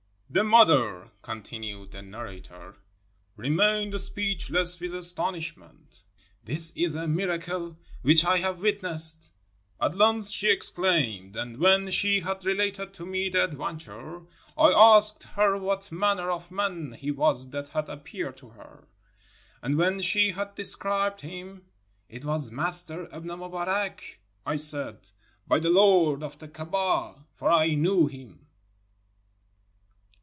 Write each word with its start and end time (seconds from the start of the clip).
310 0.33 0.65
TRADITIONS 0.65 1.09
OF 1.27 1.27
THE 1.27 1.27
SHEIKHS 1.27 1.27
OF 1.27 1.27
MOROCCO 1.27 1.27
"The 1.27 1.27
mother," 1.27 1.91
continued 1.91 1.91
the 1.91 2.01
narrator, 2.17 2.75
"remained 3.35 3.99
speechless 4.01 4.79
with 4.79 4.93
astonishment. 4.95 6.03
'This 6.45 6.71
is 6.77 6.95
a 6.95 7.05
miracle 7.05 7.77
which 8.01 8.23
I 8.23 8.37
have 8.37 8.59
witnessed,' 8.61 9.29
at 9.81 9.97
length 9.97 10.27
she 10.29 10.49
exclaimed; 10.49 11.35
and 11.35 11.57
when 11.57 11.91
she 11.91 12.21
had 12.21 12.45
related 12.45 12.93
to 12.93 13.05
me 13.05 13.27
the 13.27 13.43
adventure, 13.43 14.21
I 14.57 14.69
asked 14.71 15.23
her 15.35 15.57
what 15.57 15.91
manner 15.91 16.31
of 16.31 16.49
man 16.49 16.93
he 16.93 17.11
was 17.11 17.49
that 17.49 17.67
had 17.67 17.89
appeared 17.89 18.37
to 18.37 18.51
her; 18.51 18.87
and 19.61 19.75
when 19.77 20.01
she 20.01 20.31
had 20.31 20.55
described 20.55 21.19
him, 21.19 21.65
'It 22.07 22.23
was 22.23 22.51
Master 22.51 23.07
Ibn 23.13 23.37
Mubarak,' 23.37 24.19
I 24.45 24.55
said, 24.55 25.09
'by 25.45 25.59
the 25.59 25.69
Lord 25.69 26.23
of 26.23 26.39
the 26.39 26.47
Kaabah!'— 26.47 27.25
for 27.35 27.49
I 27.49 27.73
knew 27.75 28.07
him." 28.07 28.37